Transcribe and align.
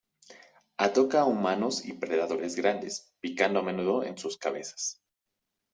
Ataca 0.79 1.19
a 1.19 1.25
humanos 1.25 1.85
y 1.85 1.93
predadores 1.93 2.55
grandes, 2.55 3.13
picando 3.19 3.59
a 3.59 3.61
menudo 3.61 4.03
en 4.03 4.17
sus 4.17 4.35
cabezas. 4.35 4.99